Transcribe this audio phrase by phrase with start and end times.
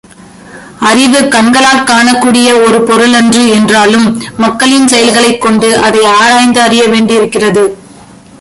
[0.79, 4.23] அறிவு கண்களாற் காணக்கூடிய ஒரு பொருளன்று என்றாலும்,
[4.37, 7.69] மக்களின் செயல்களைக் கொண்டு அதை ஆராய்ந்து அறியவேண்டியிருக்கிறது.